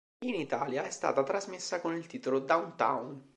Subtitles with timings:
[0.25, 3.29] In Italia è stata trasmessa con il titolo "Downtown".